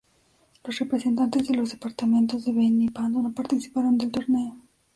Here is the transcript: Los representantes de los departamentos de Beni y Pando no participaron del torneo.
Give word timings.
Los 0.63 0.79
representantes 0.79 1.47
de 1.47 1.53
los 1.53 1.73
departamentos 1.73 2.43
de 2.43 2.53
Beni 2.53 2.85
y 2.85 2.89
Pando 2.89 3.21
no 3.21 3.31
participaron 3.33 3.99
del 3.99 4.09
torneo. 4.11 4.57